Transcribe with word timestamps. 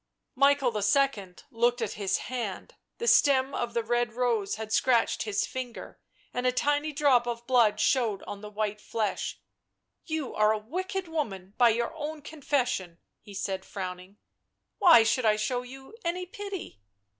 Michael 0.33 0.75
II. 0.75 1.35
looked 1.51 1.79
at 1.79 1.91
his 1.91 2.17
hand; 2.17 2.73
the 2.97 3.05
stem 3.05 3.53
of 3.53 3.75
the 3.75 3.83
red 3.83 4.13
rose 4.13 4.55
had 4.55 4.73
scratched 4.73 5.21
his 5.21 5.45
finger, 5.45 5.99
and 6.33 6.47
a 6.47 6.51
tiny 6.51 6.91
drop 6.91 7.27
of 7.27 7.45
blood 7.45 7.79
showed 7.79 8.23
on 8.23 8.41
the 8.41 8.49
white 8.49 8.81
flesh." 8.81 9.37
You 10.07 10.33
are 10.33 10.53
a 10.53 10.57
wicked 10.57 11.07
woman, 11.07 11.53
by 11.55 11.69
your 11.69 11.93
own 11.93 12.23
confession," 12.23 12.97
he 13.21 13.35
said, 13.35 13.63
frowning." 13.63 14.17
Why 14.79 15.03
should 15.03 15.23
I 15.27 15.35
show 15.35 15.61
you 15.61 15.95
any 16.03 16.25
pity?" 16.25 16.81